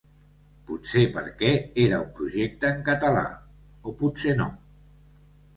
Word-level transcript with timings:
Potser 0.69 1.03
perquè 1.17 1.51
era 1.83 1.99
un 2.05 2.09
projecte 2.21 2.71
en 2.77 2.81
català, 2.89 3.23
o 3.93 3.97
potser 4.03 4.37
no. 4.41 4.53